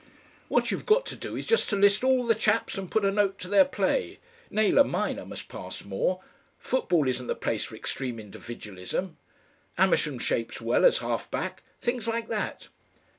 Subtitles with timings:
[0.47, 3.11] "What you've got to do is just to list all the chaps and put a
[3.11, 4.17] note to their play:
[4.49, 6.21] 'Naylor minor must pass more.
[6.57, 9.17] Football isn't the place for extreme individualism.'
[9.77, 12.67] 'Ammersham shapes well as half back.' Things like that."